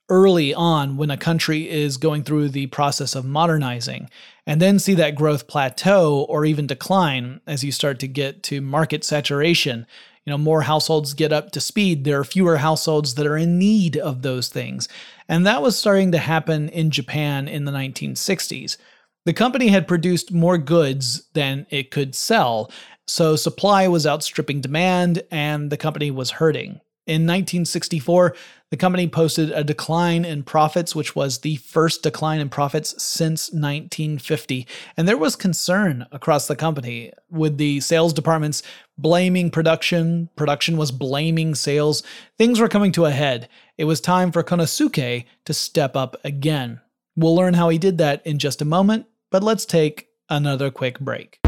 [0.10, 4.10] early on when a country is going through the process of modernizing,
[4.46, 8.60] and then see that growth plateau or even decline as you start to get to
[8.60, 9.88] market saturation.
[10.25, 12.04] You know, more households get up to speed.
[12.04, 14.90] There are fewer households that are in need of those things.
[15.27, 18.77] And that was starting to happen in Japan in the 1960s.
[19.26, 22.72] The company had produced more goods than it could sell,
[23.06, 26.82] so supply was outstripping demand and the company was hurting.
[27.08, 28.36] In 1964,
[28.69, 33.52] the company posted a decline in profits, which was the first decline in profits since
[33.52, 34.65] 1950.
[34.96, 38.63] And there was concern across the company with the sales departments
[38.98, 40.30] blaming production.
[40.36, 42.02] Production was blaming sales.
[42.38, 43.50] Things were coming to a head.
[43.78, 46.80] It was time for Konosuke to step up again.
[47.15, 51.00] We'll learn how he did that in just a moment, but let's take another quick
[51.00, 51.40] break.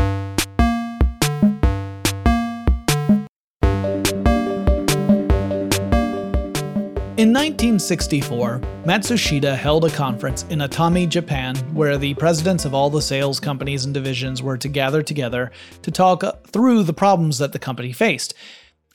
[7.15, 13.03] In 1964, Matsushita held a conference in Atami, Japan, where the presidents of all the
[13.03, 15.51] sales companies and divisions were to gather together
[15.83, 18.33] to talk through the problems that the company faced.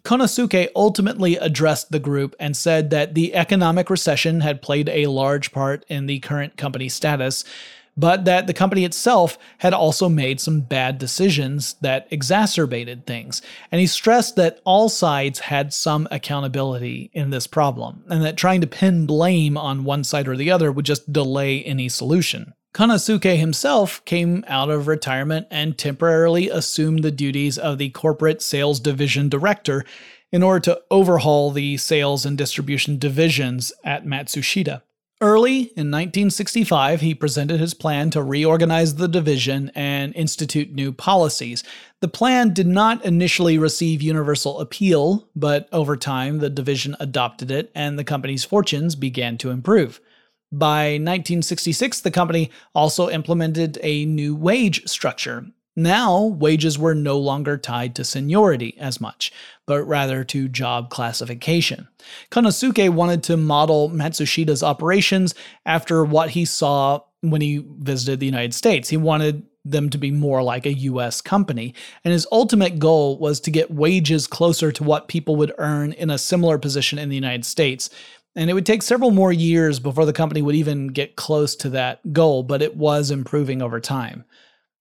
[0.02, 5.52] Konosuke ultimately addressed the group and said that the economic recession had played a large
[5.52, 7.44] part in the current company status,
[7.98, 13.42] but that the company itself had also made some bad decisions that exacerbated things.
[13.72, 18.60] And he stressed that all sides had some accountability in this problem, and that trying
[18.60, 22.54] to pin blame on one side or the other would just delay any solution.
[22.72, 28.78] Konosuke himself came out of retirement and temporarily assumed the duties of the corporate sales
[28.78, 29.84] division director
[30.30, 34.82] in order to overhaul the sales and distribution divisions at Matsushita.
[35.20, 41.64] Early in 1965, he presented his plan to reorganize the division and institute new policies.
[42.00, 47.72] The plan did not initially receive universal appeal, but over time the division adopted it
[47.74, 50.00] and the company's fortunes began to improve.
[50.52, 55.46] By 1966, the company also implemented a new wage structure,
[55.78, 59.32] now, wages were no longer tied to seniority as much,
[59.64, 61.86] but rather to job classification.
[62.32, 68.54] Konosuke wanted to model Matsushita's operations after what he saw when he visited the United
[68.54, 68.88] States.
[68.88, 71.74] He wanted them to be more like a US company,
[72.04, 76.10] and his ultimate goal was to get wages closer to what people would earn in
[76.10, 77.88] a similar position in the United States.
[78.34, 81.70] And it would take several more years before the company would even get close to
[81.70, 84.24] that goal, but it was improving over time.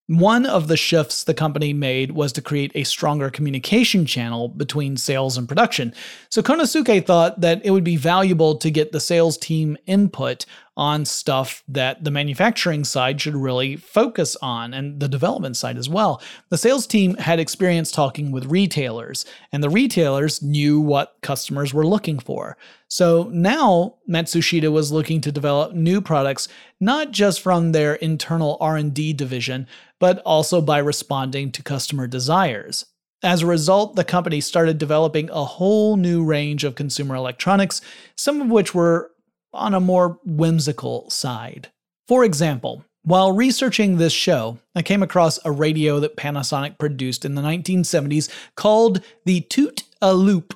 [0.07, 4.95] One of the shifts the company made was to create a stronger communication channel between
[4.95, 5.93] sales and production.
[6.29, 10.45] So Konosuke thought that it would be valuable to get the sales team input
[10.77, 15.89] on stuff that the manufacturing side should really focus on and the development side as
[15.89, 16.21] well.
[16.49, 21.85] The sales team had experience talking with retailers, and the retailers knew what customers were
[21.85, 22.57] looking for.
[22.87, 26.47] So now Matsushita was looking to develop new products
[26.79, 29.67] not just from their internal R&D division,
[29.99, 32.85] but also by responding to customer desires.
[33.23, 37.81] As a result, the company started developing a whole new range of consumer electronics,
[38.15, 39.11] some of which were
[39.53, 41.71] on a more whimsical side.
[42.07, 47.35] For example, while researching this show, I came across a radio that Panasonic produced in
[47.35, 50.53] the 1970s called the Toot a Loop.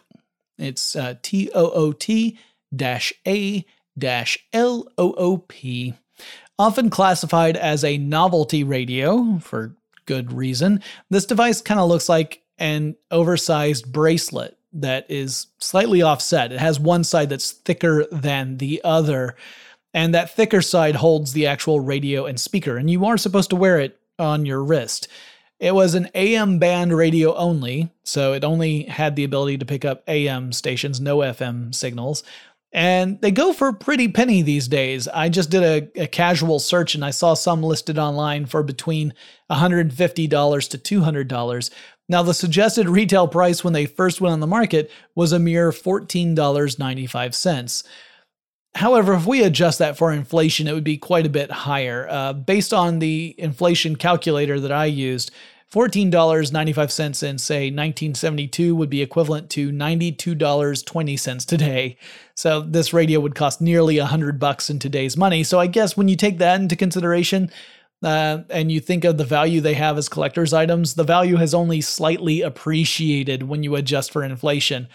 [0.57, 2.37] It's uh, T O O T
[2.81, 3.65] A
[4.53, 5.93] L O O P.
[6.59, 9.75] Often classified as a novelty radio for
[10.05, 16.51] good reason, this device kind of looks like an oversized bracelet that is slightly offset.
[16.51, 19.35] It has one side that's thicker than the other,
[19.93, 23.55] and that thicker side holds the actual radio and speaker, and you are supposed to
[23.55, 25.07] wear it on your wrist.
[25.59, 29.85] It was an AM band radio only, so it only had the ability to pick
[29.85, 32.23] up AM stations, no FM signals.
[32.73, 35.07] And they go for a pretty penny these days.
[35.07, 39.13] I just did a, a, casual search and I saw some listed online for between
[39.51, 41.69] $150 to $200.
[42.11, 45.71] Now, the suggested retail price when they first went on the market was a mere
[45.71, 47.83] $14.95.
[48.75, 52.05] However, if we adjust that for inflation, it would be quite a bit higher.
[52.09, 55.31] Uh, based on the inflation calculator that I used,
[55.71, 61.97] $14.95 in, say, 1972 would be equivalent to $92.20 today.
[62.35, 65.45] So this radio would cost nearly 100 bucks in today's money.
[65.45, 67.49] So I guess when you take that into consideration,
[68.03, 71.53] uh, and you think of the value they have as collector's items, the value has
[71.53, 74.87] only slightly appreciated when you adjust for inflation.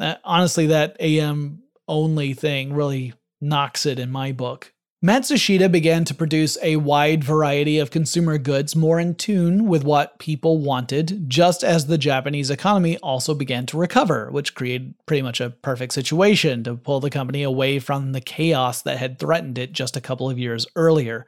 [0.00, 4.72] Uh, honestly, that AM only thing really knocks it in my book.
[5.02, 10.18] Matsushita began to produce a wide variety of consumer goods more in tune with what
[10.18, 15.40] people wanted, just as the Japanese economy also began to recover, which created pretty much
[15.40, 19.72] a perfect situation to pull the company away from the chaos that had threatened it
[19.72, 21.26] just a couple of years earlier.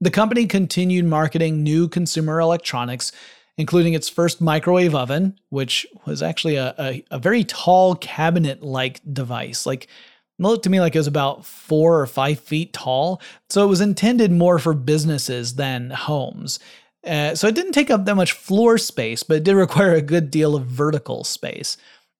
[0.00, 3.10] The company continued marketing new consumer electronics,
[3.56, 9.00] including its first microwave oven, which was actually a, a, a very tall cabinet like
[9.12, 9.66] device.
[9.66, 9.90] Like, it
[10.38, 13.20] looked to me like it was about four or five feet tall.
[13.50, 16.60] So it was intended more for businesses than homes.
[17.04, 20.02] Uh, so it didn't take up that much floor space, but it did require a
[20.02, 21.76] good deal of vertical space.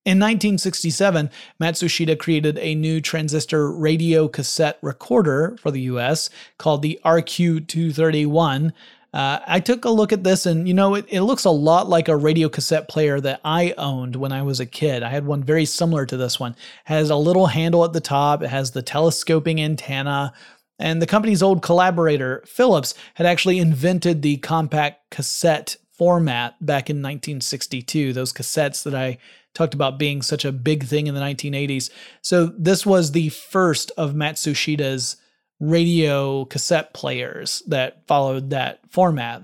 [0.09, 1.29] In 1967,
[1.61, 8.73] Matsushita created a new transistor radio cassette recorder for the US called the RQ231.
[9.13, 11.91] Uh, I took a look at this and, you know, it, it looks a lot
[11.91, 15.03] like a radio cassette player that I owned when I was a kid.
[15.03, 16.53] I had one very similar to this one.
[16.53, 20.33] It has a little handle at the top, it has the telescoping antenna,
[20.79, 26.97] and the company's old collaborator, Philips, had actually invented the compact cassette format back in
[26.97, 29.19] 1962, those cassettes that I
[29.59, 31.91] talked about being such a big thing in the 1980s.
[32.23, 35.17] So this was the first of Matsushita's
[35.59, 39.43] radio cassette players that followed that format.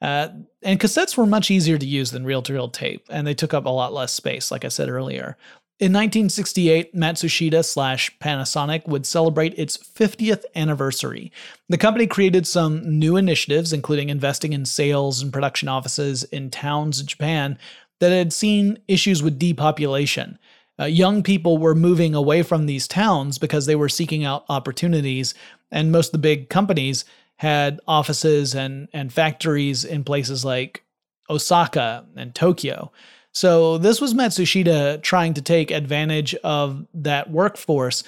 [0.00, 0.28] Uh,
[0.62, 3.52] and cassettes were much easier to use than reel to reel tape, and they took
[3.52, 5.36] up a lot less space, like I said earlier.
[5.78, 11.32] In 1968, Matsushita slash Panasonic would celebrate its 50th anniversary.
[11.68, 17.00] The company created some new initiatives, including investing in sales and production offices in towns
[17.00, 17.58] in Japan
[18.00, 20.38] that had seen issues with depopulation.
[20.78, 25.34] Uh, young people were moving away from these towns because they were seeking out opportunities,
[25.70, 27.04] and most of the big companies
[27.36, 30.82] had offices and, and factories in places like
[31.28, 32.90] Osaka and Tokyo.
[33.32, 38.02] So this was Matsushita trying to take advantage of that workforce,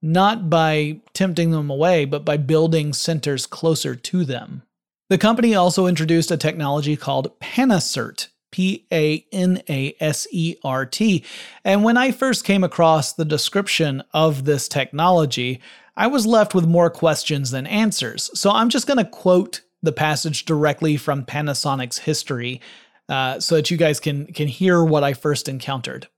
[0.00, 4.62] not by tempting them away, but by building centers closer to them.
[5.10, 10.86] The company also introduced a technology called Panasert, P A N A S E R
[10.86, 11.24] T.
[11.64, 15.60] And when I first came across the description of this technology,
[15.96, 18.30] I was left with more questions than answers.
[18.34, 22.60] So I'm just going to quote the passage directly from Panasonic's history
[23.08, 26.08] uh, so that you guys can can hear what I first encountered.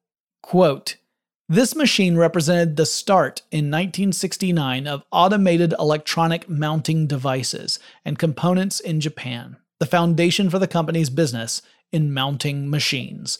[0.42, 0.96] Quote.
[1.48, 9.00] This machine represented the start in 1969 of automated electronic mounting devices and components in
[9.00, 11.60] Japan, the foundation for the company's business
[11.92, 13.38] in mounting machines.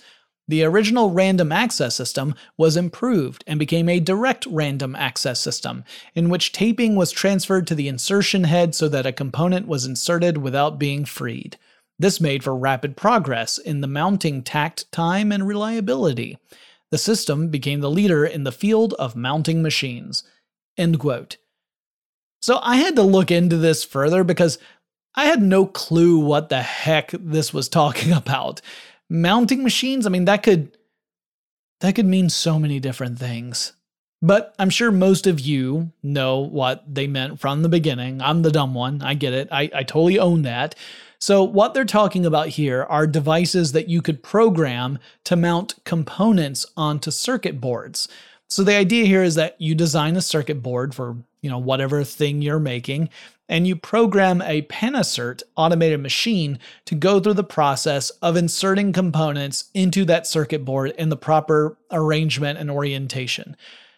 [0.48, 5.84] The original random access system was improved and became a direct random access system,
[6.16, 10.38] in which taping was transferred to the insertion head so that a component was inserted
[10.38, 11.57] without being freed.
[12.01, 16.38] This made for rapid progress in the mounting tact time and reliability.
[16.90, 20.24] The system became the leader in the field of mounting machines.
[20.76, 21.36] End quote.
[22.42, 24.59] So I had to look into this further because
[25.14, 28.61] I had no clue what the heck this was talking about.
[29.08, 30.76] Mounting machines, I mean that could
[31.80, 33.72] that could mean so many different things.
[34.22, 38.20] But I'm sure most of you know what they meant from the beginning.
[38.20, 39.00] I'm the dumb one.
[39.00, 39.48] I get it.
[39.50, 40.74] I, I totally own that.
[41.18, 46.66] So, what they're talking about here are devices that you could program to mount components
[46.76, 48.08] onto circuit boards.
[48.48, 52.04] So, the idea here is that you design a circuit board for, you know, whatever
[52.04, 53.11] thing you're making,
[53.51, 59.64] and you program a Panasert automated machine to go through the process of inserting components
[59.74, 63.57] into that circuit board in the proper arrangement and orientation.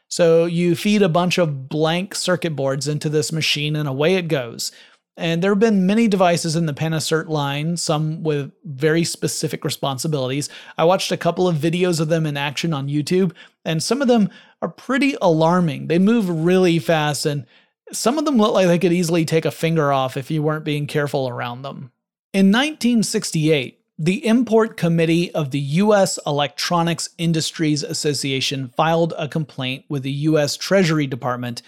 [0.08, 4.28] So you feed a bunch of blank circuit boards into this machine and away it
[4.28, 4.72] goes.
[5.18, 10.48] And there have been many devices in the Panasert line, some with very specific responsibilities.
[10.78, 13.32] I watched a couple of videos of them in action on YouTube,
[13.66, 14.30] and some of them
[14.62, 15.88] are pretty alarming.
[15.88, 17.44] They move really fast, and
[17.92, 20.64] some of them look like they could easily take a finger off if you weren't
[20.64, 21.92] being careful around them.
[22.32, 26.18] In 1968, the Import Committee of the U.S.
[26.26, 30.56] Electronics Industries Association filed a complaint with the U.S.
[30.56, 31.62] Treasury Department,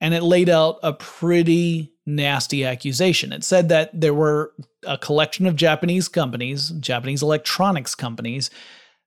[0.00, 3.32] and it laid out a pretty nasty accusation.
[3.32, 4.52] It said that there were
[4.86, 8.50] a collection of Japanese companies, Japanese electronics companies,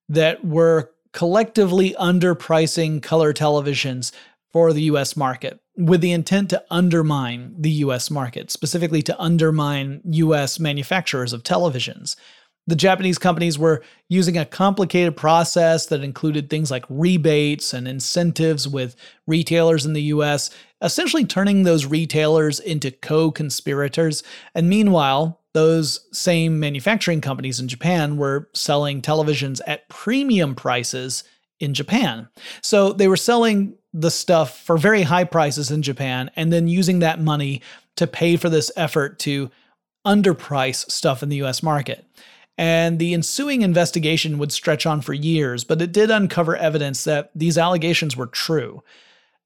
[0.07, 4.11] that were collectively underpricing color televisions
[4.51, 10.01] for the US market with the intent to undermine the US market, specifically to undermine
[10.05, 12.15] US manufacturers of televisions.
[12.67, 18.67] The Japanese companies were using a complicated process that included things like rebates and incentives
[18.67, 18.95] with
[19.27, 20.49] retailers in the US,
[20.81, 24.23] essentially turning those retailers into co conspirators.
[24.55, 31.23] And meanwhile, those same manufacturing companies in Japan were selling televisions at premium prices
[31.59, 32.27] in Japan.
[32.61, 36.99] So they were selling the stuff for very high prices in Japan and then using
[36.99, 37.61] that money
[37.95, 39.49] to pay for this effort to
[40.05, 42.05] underprice stuff in the US market
[42.57, 47.31] and the ensuing investigation would stretch on for years, but it did uncover evidence that
[47.35, 48.81] these allegations were true.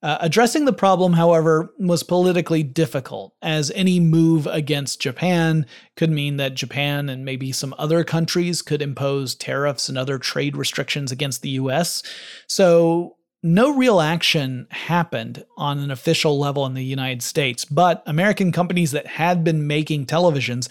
[0.02, 5.66] Uh, addressing the problem, however, was politically difficult, as any move against Japan
[5.98, 10.56] could mean that Japan and maybe some other countries could impose tariffs and other trade
[10.56, 12.02] restrictions against the US.
[12.48, 18.52] So, no real action happened on an official level in the United States, but American
[18.52, 20.68] companies that had been making televisions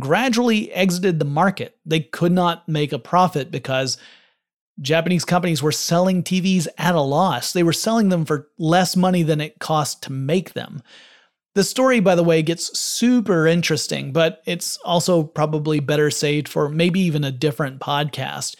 [0.00, 1.76] gradually exited the market.
[1.84, 3.98] They could not make a profit because
[4.80, 7.52] Japanese companies were selling TVs at a loss.
[7.52, 10.82] They were selling them for less money than it cost to make them.
[11.54, 16.70] The story, by the way, gets super interesting, but it's also probably better saved for
[16.70, 18.56] maybe even a different podcast.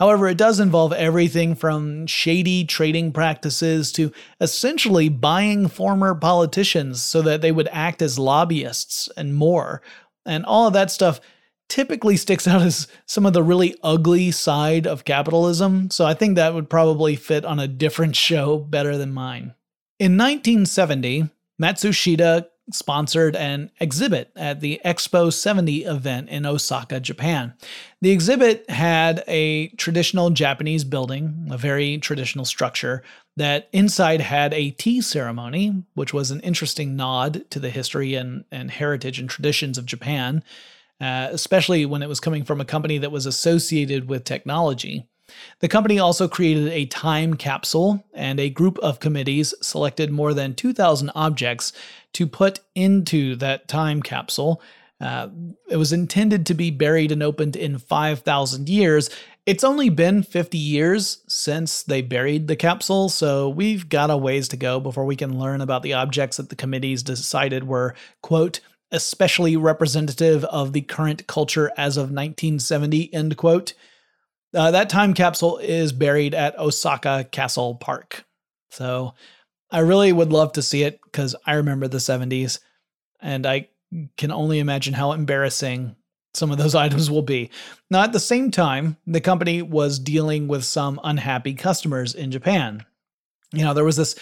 [0.00, 7.20] However, it does involve everything from shady trading practices to essentially buying former politicians so
[7.20, 9.82] that they would act as lobbyists and more.
[10.24, 11.20] And all of that stuff
[11.68, 16.36] typically sticks out as some of the really ugly side of capitalism, so I think
[16.36, 19.54] that would probably fit on a different show better than mine.
[19.98, 21.28] In 1970,
[21.60, 27.54] Matsushita sponsored an exhibit at the Expo 70 event in Osaka, Japan.
[28.00, 33.02] The exhibit had a traditional Japanese building, a very traditional structure,
[33.36, 38.44] that inside had a tea ceremony, which was an interesting nod to the history and,
[38.50, 40.42] and heritage and traditions of Japan,
[41.00, 45.06] uh, especially when it was coming from a company that was associated with technology.
[45.60, 50.54] The company also created a time capsule, and a group of committees selected more than
[50.54, 51.72] 2,000 objects
[52.14, 54.62] to put into that time capsule.
[55.00, 55.28] Uh,
[55.68, 59.08] it was intended to be buried and opened in 5,000 years.
[59.46, 64.46] It's only been 50 years since they buried the capsule, so we've got a ways
[64.48, 68.60] to go before we can learn about the objects that the committees decided were, quote,
[68.92, 73.72] especially representative of the current culture as of 1970, end quote.
[74.54, 78.24] Uh, that time capsule is buried at Osaka Castle Park.
[78.70, 79.14] So
[79.70, 82.58] I really would love to see it because I remember the 70s
[83.20, 83.68] and I
[84.16, 85.94] can only imagine how embarrassing
[86.34, 87.50] some of those items will be.
[87.90, 92.84] Now, at the same time, the company was dealing with some unhappy customers in Japan.
[93.52, 94.16] You know, there was this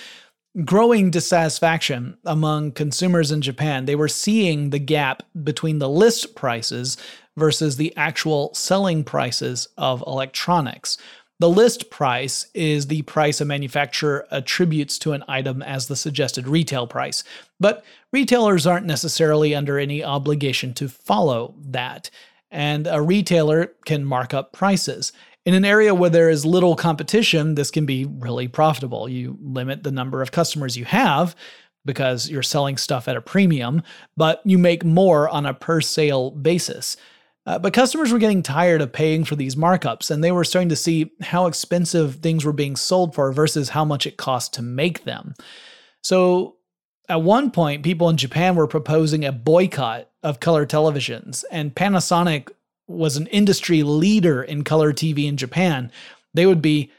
[0.64, 3.84] growing dissatisfaction among consumers in Japan.
[3.84, 6.96] They were seeing the gap between the list prices
[7.36, 10.98] versus the actual selling prices of electronics.
[11.40, 16.48] The list price is the price a manufacturer attributes to an item as the suggested
[16.48, 17.22] retail price,
[17.60, 22.10] but retailers aren't necessarily under any obligation to follow that,
[22.50, 25.12] and a retailer can mark up prices.
[25.48, 29.08] In an area where there is little competition, this can be really profitable.
[29.08, 31.34] You limit the number of customers you have
[31.86, 33.82] because you're selling stuff at a premium,
[34.14, 36.98] but you make more on a per sale basis.
[37.46, 40.68] Uh, but customers were getting tired of paying for these markups, and they were starting
[40.68, 44.60] to see how expensive things were being sold for versus how much it cost to
[44.60, 45.32] make them.
[46.02, 46.56] So,
[47.08, 52.50] at one point, people in Japan were proposing a boycott of color televisions, and Panasonic
[52.88, 55.92] was an industry leader in color TV in Japan.
[56.34, 56.90] They would be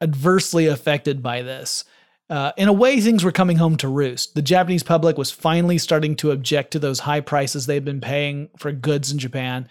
[0.00, 1.84] adversely affected by this.
[2.30, 4.34] Uh, in a way, things were coming home to roost.
[4.34, 8.48] The Japanese public was finally starting to object to those high prices they'd been paying
[8.56, 9.68] for goods in Japan,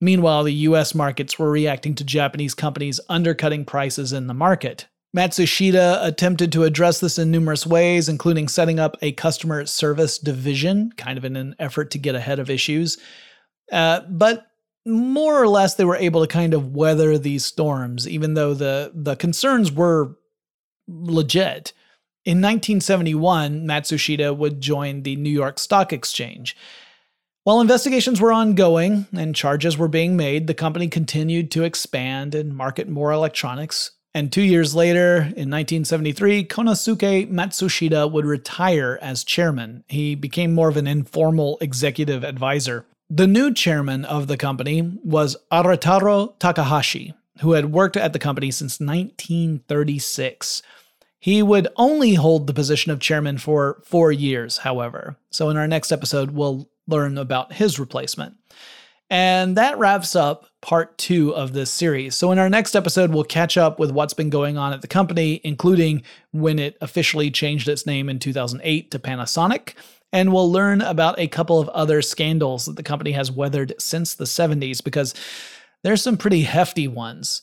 [0.00, 4.86] Meanwhile, the US markets were reacting to Japanese companies undercutting prices in the market.
[5.14, 10.92] Matsushita attempted to address this in numerous ways, including setting up a customer service division,
[10.96, 12.96] kind of in an effort to get ahead of issues.
[13.70, 14.49] Uh, but
[14.90, 18.92] more or less, they were able to kind of weather these storms, even though the,
[18.94, 20.16] the concerns were
[20.88, 21.72] legit.
[22.24, 26.56] In 1971, Matsushita would join the New York Stock Exchange.
[27.44, 32.54] While investigations were ongoing and charges were being made, the company continued to expand and
[32.54, 33.92] market more electronics.
[34.12, 39.84] And two years later, in 1973, Konosuke Matsushita would retire as chairman.
[39.88, 42.84] He became more of an informal executive advisor.
[43.12, 48.52] The new chairman of the company was Arataro Takahashi, who had worked at the company
[48.52, 50.62] since 1936.
[51.18, 55.16] He would only hold the position of chairman for four years, however.
[55.32, 58.36] So, in our next episode, we'll learn about his replacement.
[59.10, 62.14] And that wraps up part two of this series.
[62.14, 64.86] So, in our next episode, we'll catch up with what's been going on at the
[64.86, 69.74] company, including when it officially changed its name in 2008 to Panasonic.
[70.12, 74.14] And we'll learn about a couple of other scandals that the company has weathered since
[74.14, 75.14] the 70s, because
[75.82, 77.42] there's some pretty hefty ones.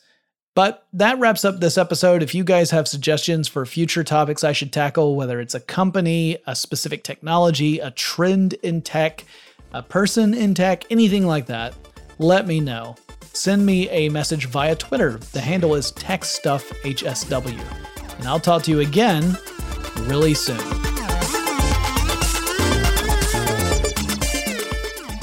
[0.54, 2.24] But that wraps up this episode.
[2.24, 6.38] If you guys have suggestions for future topics I should tackle, whether it's a company,
[6.48, 9.24] a specific technology, a trend in tech,
[9.72, 11.76] a person in tech, anything like that,
[12.18, 12.96] let me know.
[13.34, 15.20] Send me a message via Twitter.
[15.32, 18.18] The handle is TechStuffHSW.
[18.18, 19.38] And I'll talk to you again
[20.08, 20.97] really soon.